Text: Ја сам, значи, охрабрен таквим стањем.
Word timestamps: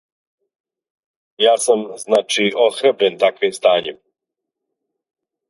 Ја 1.45 1.51
сам, 1.65 1.83
значи, 2.05 2.47
охрабрен 2.65 3.21
таквим 3.27 3.55
стањем. 3.61 4.03